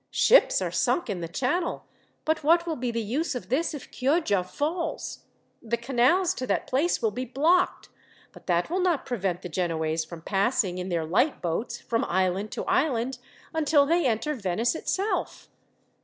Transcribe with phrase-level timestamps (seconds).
[0.09, 1.85] Ships are sunk in the channel;
[2.25, 5.25] but what will be the use of this if Chioggia falls?
[5.61, 7.89] The canals to that place will be blocked,
[8.31, 12.49] but that will not prevent the Genoese from passing, in their light boats, from island
[12.53, 13.19] to island,
[13.53, 15.49] until they enter Venice itself.